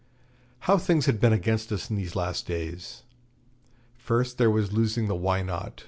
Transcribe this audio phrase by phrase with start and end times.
[0.61, 3.03] How things had been against us in these last days!
[3.99, 5.79] First there was losing the Why Not?